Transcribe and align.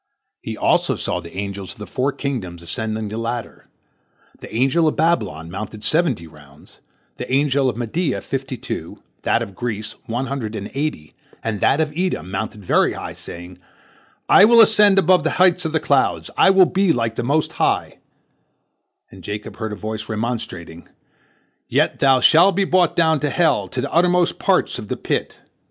He 0.41 0.57
also 0.57 0.95
saw 0.95 1.19
the 1.19 1.37
angels 1.37 1.73
of 1.73 1.77
the 1.77 1.85
four 1.85 2.11
kingdoms 2.11 2.63
ascending 2.63 3.09
the 3.09 3.19
ladder. 3.19 3.67
The 4.39 4.51
angel 4.51 4.87
of 4.87 4.95
Babylon 4.95 5.51
mounted 5.51 5.83
seventy 5.83 6.25
rounds, 6.25 6.79
the 7.17 7.31
angel 7.31 7.69
of 7.69 7.77
Media, 7.77 8.19
fifty 8.19 8.57
two, 8.57 9.03
that 9.21 9.43
of 9.43 9.53
Greece, 9.53 9.93
one 10.07 10.25
hundred 10.25 10.55
and 10.55 10.71
eighty, 10.73 11.13
and 11.43 11.59
that 11.59 11.79
of 11.79 11.93
Edom 11.95 12.31
mounted 12.31 12.65
very 12.65 12.93
high, 12.93 13.13
saying, 13.13 13.59
"I 14.27 14.43
will 14.43 14.59
ascend 14.59 14.97
above 14.97 15.23
the 15.23 15.29
heights 15.37 15.65
of 15.65 15.71
the 15.71 15.79
clouds, 15.79 16.31
I 16.35 16.49
will 16.49 16.65
be 16.65 16.91
like 16.91 17.13
the 17.13 17.21
Most 17.21 17.53
High," 17.53 17.99
and 19.11 19.23
Jacob 19.23 19.57
heard 19.57 19.71
a 19.71 19.75
voice 19.75 20.09
remonstrating, 20.09 20.89
"Yet 21.67 21.99
thou 21.99 22.21
shalt 22.21 22.55
be 22.55 22.63
brought 22.63 22.95
down 22.95 23.19
to 23.19 23.29
hell, 23.29 23.67
to 23.67 23.79
the 23.81 23.93
uttermost 23.93 24.39
parts 24.39 24.79
of 24.79 24.87
the 24.87 24.97
pit." 24.97 25.37